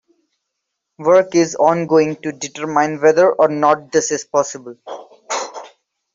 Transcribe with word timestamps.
Work 0.97 1.35
is 1.35 1.53
ongoing 1.53 2.15
to 2.23 2.31
determine 2.31 2.99
whether 2.99 3.33
or 3.33 3.49
not 3.49 3.91
this 3.91 4.09
is 4.09 4.23
possible. 4.25 4.75